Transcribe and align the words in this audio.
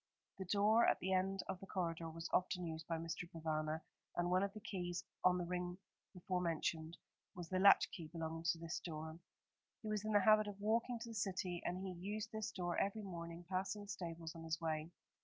The 0.39 0.45
door 0.45 0.87
at 0.87 0.97
the 0.99 1.13
end 1.13 1.43
of 1.47 1.59
the 1.59 1.67
corridor 1.67 2.09
was 2.09 2.27
often 2.33 2.65
used 2.65 2.87
by 2.87 2.97
Mr. 2.97 3.29
Provana, 3.29 3.81
and 4.15 4.31
one 4.31 4.41
of 4.41 4.51
the 4.53 4.59
keys 4.59 5.03
on 5.23 5.37
the 5.37 5.45
ring 5.45 5.77
before 6.11 6.41
mentioned 6.41 6.97
was 7.35 7.49
the 7.49 7.59
latch 7.59 7.87
key 7.91 8.07
belonging 8.07 8.45
to 8.45 8.57
this 8.57 8.79
door. 8.79 9.19
He 9.83 9.89
was 9.89 10.03
in 10.03 10.13
the 10.13 10.21
habit 10.21 10.47
of 10.47 10.59
walking 10.59 10.97
to 10.97 11.09
the 11.09 11.13
City, 11.13 11.61
and 11.63 11.77
he 11.85 11.91
used 11.93 12.31
this 12.31 12.51
door 12.51 12.79
every 12.79 13.03
morning, 13.03 13.45
passing 13.47 13.83
the 13.83 13.89
stables 13.89 14.33
on 14.33 14.43
his 14.43 14.59
way. 14.59 14.89